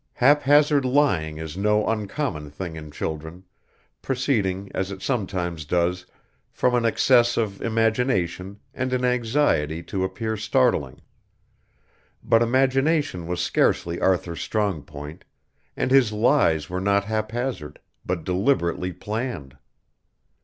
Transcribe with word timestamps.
Haphazard 0.13 0.83
lying 0.83 1.37
is 1.37 1.55
no 1.55 1.87
uncommon 1.87 2.49
thing 2.49 2.75
in 2.75 2.89
children, 2.89 3.43
proceeding, 4.01 4.71
as 4.73 4.89
it 4.89 5.03
sometimes 5.03 5.63
does, 5.63 6.07
from 6.51 6.73
an 6.73 6.85
excess 6.85 7.37
of 7.37 7.61
imagination 7.61 8.59
and 8.73 8.93
an 8.93 9.05
anxiety 9.05 9.83
to 9.83 10.03
appear 10.03 10.35
startling; 10.35 11.01
but 12.23 12.41
imagination 12.41 13.27
was 13.27 13.41
scarcely 13.41 14.01
Arthur's 14.01 14.41
strong 14.41 14.81
point, 14.81 15.23
and 15.77 15.91
his 15.91 16.11
lies 16.11 16.67
were 16.67 16.81
not 16.81 17.03
haphazard, 17.03 17.79
but 18.03 18.23
deliberately 18.23 18.91
planned. 18.91 19.55